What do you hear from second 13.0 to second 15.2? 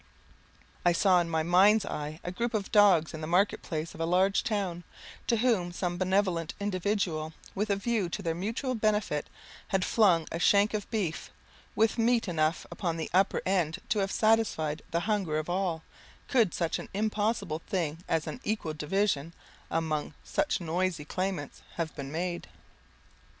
upper end to have satisfied the